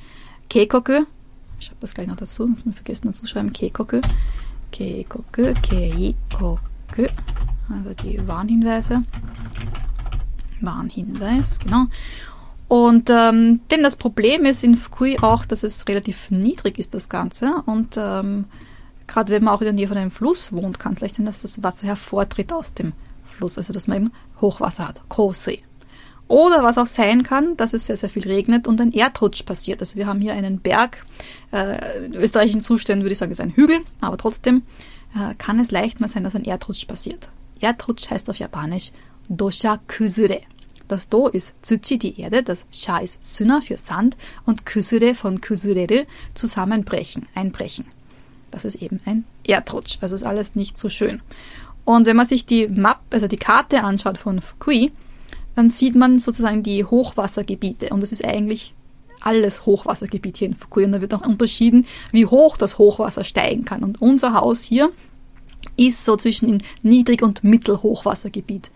[0.48, 1.04] Keikoku.
[1.58, 4.00] Ich habe das gleich noch dazu, ich vergessen dazu schreiben, Keikoku.
[4.70, 7.06] Keikoku, Keikoku.
[7.68, 9.02] Also die Warnhinweise.
[10.60, 11.86] Warnhinweis, genau.
[12.68, 17.08] Und ähm, denn das Problem ist in Fukui auch, dass es relativ niedrig ist, das
[17.08, 17.62] Ganze.
[17.66, 18.46] Und ähm,
[19.06, 21.26] gerade wenn man auch in der Nähe von einem Fluss wohnt, kann es leicht sein,
[21.26, 22.92] dass das Wasser hervortritt aus dem
[23.24, 23.56] Fluss.
[23.56, 25.60] Also dass man eben Hochwasser hat, Kosei.
[26.28, 29.80] Oder was auch sein kann, dass es sehr, sehr viel regnet und ein Erdrutsch passiert.
[29.80, 31.06] Also wir haben hier einen Berg,
[31.52, 34.62] äh, in österreichischen Zuständen würde ich sagen, ist ein Hügel, aber trotzdem
[35.14, 37.30] äh, kann es leicht mal sein, dass ein Erdrutsch passiert.
[37.60, 38.90] Erdrutsch heißt auf Japanisch
[39.28, 40.40] Dosha Kusure.
[40.88, 45.40] Das Do ist Tsuchi, die Erde, das Sha ist Suna für Sand und Kusure von
[45.40, 47.86] Kusureru, zusammenbrechen, einbrechen.
[48.52, 49.98] Das ist eben ein Erdrutsch.
[50.00, 51.20] Also ist alles nicht so schön.
[51.84, 54.92] Und wenn man sich die Map, also die Karte anschaut von Fukui,
[55.56, 57.88] dann sieht man sozusagen die Hochwassergebiete.
[57.90, 58.74] Und es ist eigentlich
[59.20, 60.84] alles Hochwassergebiet hier in Fukui.
[60.84, 63.82] Und da wird auch unterschieden, wie hoch das Hochwasser steigen kann.
[63.82, 64.92] Und unser Haus hier
[65.76, 68.70] ist so zwischen Niedrig- und Mittelhochwassergebiet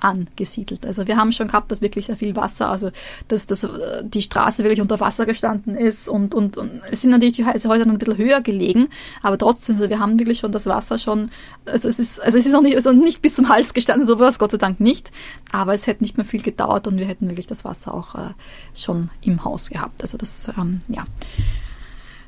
[0.00, 0.86] angesiedelt.
[0.86, 2.90] Also wir haben schon gehabt, dass wirklich sehr viel Wasser, also
[3.28, 3.68] dass, dass äh,
[4.02, 7.70] die Straße wirklich unter Wasser gestanden ist und, und, und es sind natürlich die Häuser
[7.70, 8.88] ein bisschen höher gelegen,
[9.22, 11.30] aber trotzdem, also wir haben wirklich schon das Wasser schon,
[11.66, 14.38] also es ist, also es ist noch nicht, also nicht bis zum Hals gestanden, sowas
[14.38, 15.12] Gott sei Dank nicht,
[15.52, 18.30] aber es hätte nicht mehr viel gedauert und wir hätten wirklich das Wasser auch äh,
[18.74, 20.02] schon im Haus gehabt.
[20.02, 21.06] Also das, ähm, ja.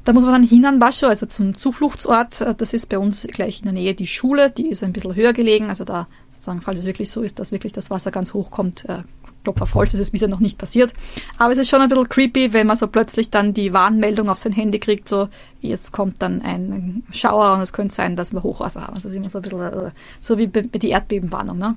[0.04, 2.40] Da muss man dann hin an Bascho, also zum Zufluchtsort.
[2.40, 5.14] Äh, das ist bei uns gleich in der Nähe die Schule, die ist ein bisschen
[5.14, 6.08] höher gelegen, also da
[6.42, 9.02] sagen, falls es wirklich so ist, dass wirklich das Wasser ganz hoch kommt, äh,
[9.42, 10.92] Klopf auf Holz, das ist bisher noch nicht passiert.
[11.38, 14.38] Aber es ist schon ein bisschen creepy, wenn man so plötzlich dann die Warnmeldung auf
[14.38, 15.28] sein Handy kriegt, so,
[15.60, 18.96] jetzt kommt dann ein Schauer und es könnte sein, dass wir Hochwasser haben.
[18.96, 21.76] Also das ist immer so ein bisschen, äh, so wie die Erdbebenwarnung, ne?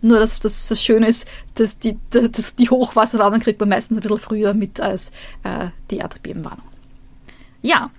[0.00, 4.02] Nur, dass das, das Schöne ist, dass die, dass die Hochwasserwarnung kriegt man meistens ein
[4.02, 5.10] bisschen früher mit als
[5.42, 6.66] äh, die Erdbebenwarnung.
[7.62, 7.90] Ja.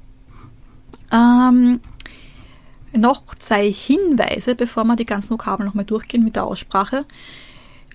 [1.11, 1.81] Ähm,
[2.93, 7.05] noch zwei Hinweise, bevor wir die ganzen Vokabeln nochmal durchgehen mit der Aussprache.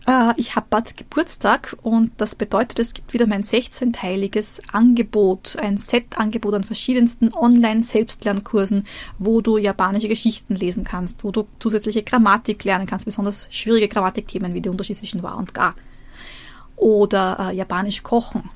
[0.07, 5.79] Äh, ich habe bald Geburtstag und das bedeutet, es gibt wieder mein 16-teiliges Angebot, ein
[5.79, 8.87] Set-Angebot an verschiedensten Online-Selbstlernkursen,
[9.19, 14.55] wo du japanische Geschichten lesen kannst, wo du zusätzliche Grammatik lernen kannst, besonders schwierige Grammatikthemen
[14.55, 15.75] wie der Unterschied zwischen wa und ga.
[16.77, 18.51] Oder äh, japanisch kochen.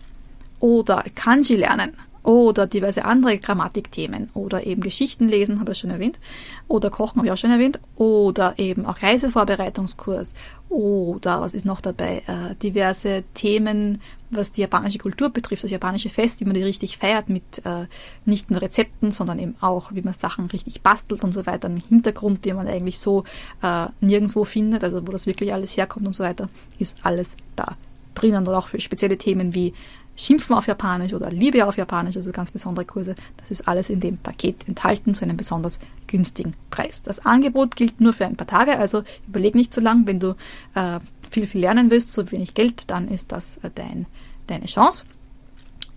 [0.61, 1.93] Oder Kanji lernen
[2.29, 6.21] oder diverse andere Grammatikthemen oder eben Geschichten lesen, habe ich schon erwähnt,
[6.69, 10.35] oder Kochen habe ich auch schon erwähnt, oder eben auch Reisevorbereitungskurs
[10.69, 16.11] oder was ist noch dabei, äh, diverse Themen, was die japanische Kultur betrifft, das japanische
[16.11, 17.87] Fest, wie man die richtig feiert mit äh,
[18.27, 21.81] nicht nur Rezepten, sondern eben auch, wie man Sachen richtig bastelt und so weiter, einen
[21.81, 23.25] Hintergrund, den man eigentlich so
[23.63, 27.79] äh, nirgendwo findet, also wo das wirklich alles herkommt und so weiter, ist alles da
[28.15, 29.73] drinnen und auch für spezielle Themen wie
[30.19, 33.15] Schimpfen auf Japanisch oder Liebe auf Japanisch, also ganz besondere Kurse.
[33.37, 35.79] Das ist alles in dem Paket enthalten zu einem besonders
[36.09, 37.03] günstigen Preis.
[37.03, 40.09] Das Angebot gilt nur für ein paar Tage, also überleg nicht zu lang.
[40.09, 40.35] Wenn du
[40.75, 40.99] äh,
[41.31, 44.07] viel, viel lernen willst, so wenig Geld, dann ist das äh, dein,
[44.49, 45.05] deine Chance.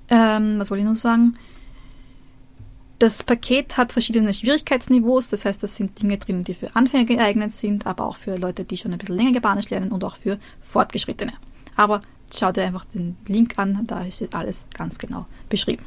[0.10, 1.36] Ähm, was wollte ich noch sagen?
[3.00, 7.54] Das Paket hat verschiedene Schwierigkeitsniveaus, das heißt, das sind Dinge drin, die für Anfänger geeignet
[7.54, 10.38] sind, aber auch für Leute, die schon ein bisschen länger Japanisch lernen und auch für
[10.62, 11.34] Fortgeschrittene.
[11.76, 15.86] Aber schau dir einfach den Link an, da ist alles ganz genau beschrieben.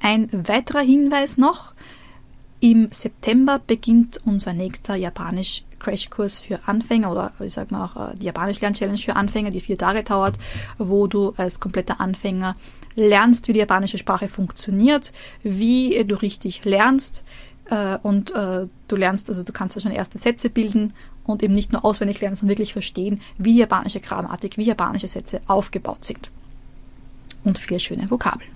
[0.00, 1.72] Ein weiterer Hinweis noch,
[2.60, 8.14] im September beginnt unser nächster Japanisch Crashkurs für Anfänger oder ich sag mal auch äh,
[8.16, 10.38] die Japanisch Lern-Challenge für Anfänger, die vier Tage dauert,
[10.78, 12.56] wo du als kompletter Anfänger
[12.94, 15.12] lernst, wie die japanische Sprache funktioniert,
[15.42, 17.24] wie du richtig lernst
[17.70, 20.94] äh, und äh, du lernst, also du kannst da schon erste Sätze bilden
[21.26, 25.40] und eben nicht nur auswendig lernen, sondern wirklich verstehen, wie japanische Grammatik, wie japanische Sätze
[25.46, 26.30] aufgebaut sind.
[27.44, 28.50] Und viele schöne Vokabeln.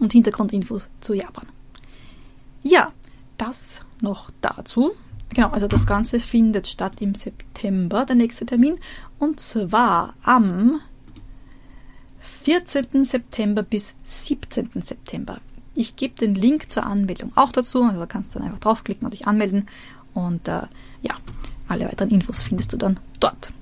[0.00, 1.46] Und Hintergrundinfos zu Japan.
[2.62, 2.92] Ja,
[3.38, 4.92] das noch dazu.
[5.30, 8.78] Genau, also das Ganze findet statt im September, der nächste Termin.
[9.18, 10.80] Und zwar am
[12.44, 13.04] 14.
[13.04, 14.70] September bis 17.
[14.82, 15.40] September.
[15.74, 19.12] Ich gebe den Link zur Anmeldung auch dazu, also kannst du dann einfach draufklicken und
[19.12, 19.66] dich anmelden.
[20.12, 20.62] Und äh,
[21.00, 21.14] ja,
[21.68, 23.52] alle weiteren Infos findest du dann dort.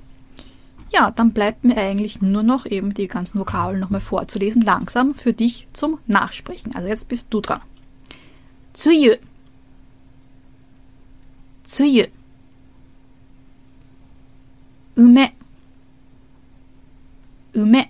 [0.93, 5.33] Ja, dann bleibt mir eigentlich nur noch eben die ganzen Vokabeln nochmal vorzulesen, langsam für
[5.33, 6.75] dich zum Nachsprechen.
[6.75, 7.61] Also jetzt bist du dran.
[8.73, 9.15] Tsuyu.
[11.65, 12.07] Tsuyu.
[14.97, 15.31] Ume.
[17.55, 17.87] Ume.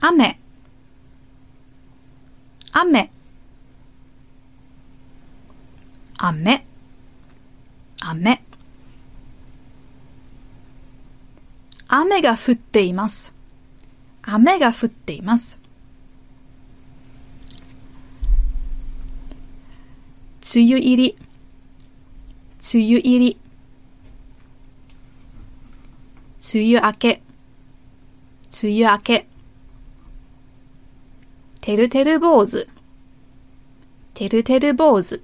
[0.00, 0.34] Ame.
[2.72, 3.08] Ame.
[6.18, 6.73] Ame.
[8.06, 8.42] 雨
[11.88, 13.34] 雨が降っています。
[14.22, 15.58] 雨が降っています。
[20.54, 21.16] 梅雨入り、
[22.74, 23.38] 梅雨入り。
[26.54, 27.22] 梅雨明け、
[28.62, 29.26] 梅雨明け。
[31.62, 32.68] てるてる坊主、
[34.12, 35.22] てるてる坊主。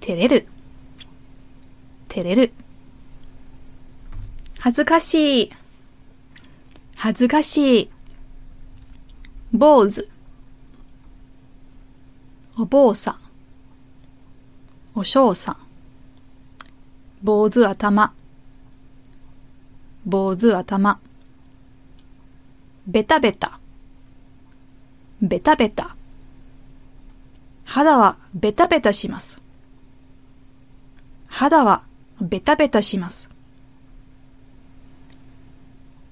[0.00, 0.46] 照れる。
[2.14, 2.52] 照れる。
[4.60, 5.52] 恥ずかしい。
[6.94, 7.90] 恥ずかしい。
[9.52, 10.08] 坊主。
[12.56, 13.18] お坊さん。
[14.94, 15.56] お嬢さん。
[17.20, 18.12] 坊主頭。
[20.06, 21.00] 坊主頭。
[22.86, 23.58] ベタベタ。
[25.20, 25.96] ベタベタ。
[27.64, 29.42] 肌はベタベタします。
[31.26, 31.82] 肌は
[32.20, 33.30] ベタベタします。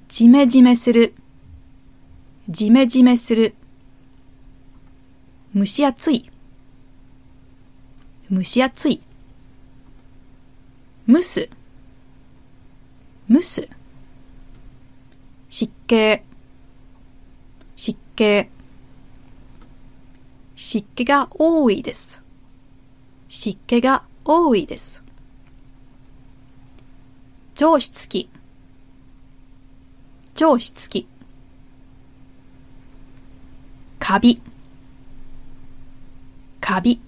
[0.09, 1.15] じめじめする。
[2.49, 3.55] じめじめする。
[5.55, 6.31] 蒸し暑い。
[8.31, 9.03] 蒸し暑い。
[11.09, 11.49] 蒸す。
[13.31, 13.69] 蒸す。
[15.49, 16.23] 湿気。
[17.77, 18.49] 湿気。
[20.57, 22.23] 湿気が多いです。
[23.29, 25.03] 湿気が多いです。
[27.63, 28.29] 上司付き。
[30.35, 31.07] 上司付き。
[34.01, 34.43] カビ。
[36.61, 37.01] カビ。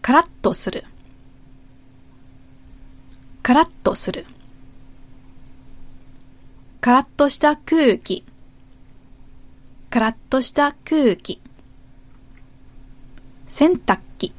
[0.00, 0.84] カラッとする。
[3.42, 4.24] カラッとする。
[6.80, 8.24] カラッとした空気。
[9.90, 11.40] カラッとした空気。
[13.48, 14.32] 洗濯機。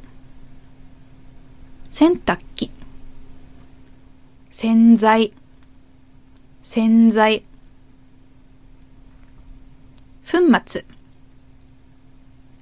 [1.89, 2.72] 洗濯機。
[4.55, 5.33] 洗剤。
[6.61, 7.43] 洗剤。
[10.23, 10.85] 粉末。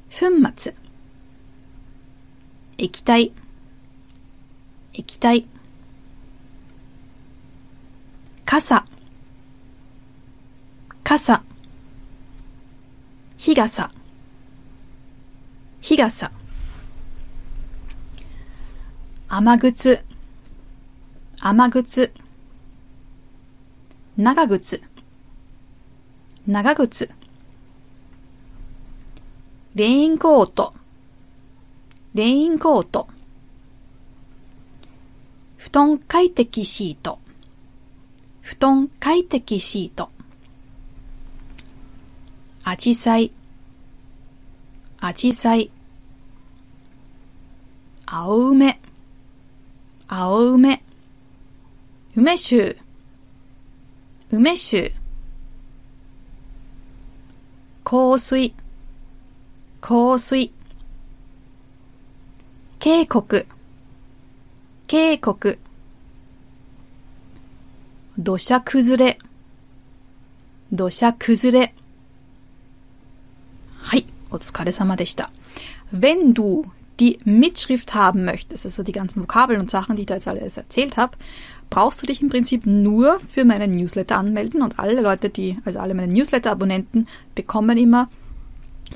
[0.10, 0.74] 粉末。
[2.78, 3.34] 液体。
[4.94, 5.46] 液体。
[8.46, 8.86] 傘。
[11.04, 11.44] 傘。
[13.38, 13.92] 日傘。
[15.82, 16.32] 日傘。
[19.28, 20.11] 雨靴。
[21.44, 22.14] 雨靴。
[24.16, 24.84] 長靴。
[26.46, 27.10] 長靴。
[29.74, 30.76] レインコート。
[32.14, 33.08] レインコート。
[35.58, 37.18] 布団快適シート。
[38.42, 40.12] 布団快適シート。
[42.64, 43.32] アジサイ。
[45.00, 45.72] アジサイ。
[48.06, 48.80] 青梅。
[50.08, 50.84] 青梅。
[52.15, 52.75] 梅酒。
[54.31, 54.91] 梅酒。
[57.85, 58.55] 香水。
[59.81, 60.51] 香水。
[62.79, 63.47] 渓谷。
[64.87, 65.59] 渓谷。
[68.19, 69.19] 土砂崩れ。
[70.73, 71.75] 土砂崩れ。
[73.79, 75.31] はい、お疲れ様でした。
[75.93, 76.65] Wenn du
[76.99, 80.57] die Mitschrift haben möchtest, also die ganzen Vokabeln und Sachen, die ich da jetzt alles
[80.57, 81.17] erzählt habe,
[81.72, 85.80] brauchst du dich im Prinzip nur für meinen Newsletter anmelden und alle Leute, die, also
[85.80, 88.10] alle meine Newsletter-Abonnenten bekommen immer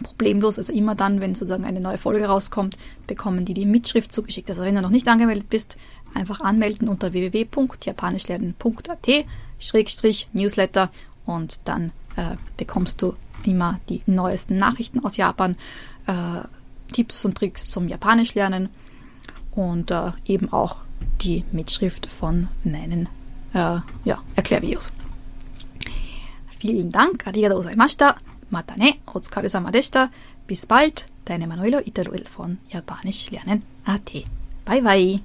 [0.03, 2.75] problemlos, also immer dann, wenn sozusagen eine neue Folge rauskommt,
[3.07, 4.49] bekommen die die Mitschrift zugeschickt.
[4.49, 5.77] Also wenn du noch nicht angemeldet bist,
[6.13, 9.25] einfach anmelden unter www.japanischlernen.at
[9.57, 10.91] Schrägstrich Newsletter
[11.25, 15.55] und dann äh, bekommst du immer die neuesten Nachrichten aus Japan,
[16.07, 16.41] äh,
[16.91, 18.67] Tipps und Tricks zum Japanisch lernen
[19.51, 20.83] und äh, eben auch
[21.21, 23.09] die Mitschrift von meinen
[23.53, 24.91] äh, ja, Erklärvideos.
[26.59, 28.15] Vielen Dank, arigatou gozaimashita,
[28.49, 30.09] mata ne, otsukaresama deshita,
[30.47, 34.11] bis bald, deine Manuelo Iteruel von Japanisch lernen AT.
[34.65, 35.19] Bye bye!